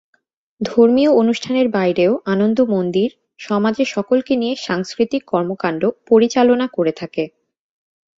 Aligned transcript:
ধর্মীয় 0.61 1.11
অনুষ্ঠানের 1.13 1.67
বাইরেও 1.69 2.13
আনন্দ 2.25 2.57
মন্দির 2.73 3.09
সমাজের 3.39 3.87
সকলকে 3.87 4.33
নিয়ে 4.35 4.55
সাংস্কৃতিক 4.59 5.21
কর্মকাণ্ড 5.27 5.81
পরিচালনা 6.09 6.65
করে 6.73 6.91
থাকে। 6.91 7.23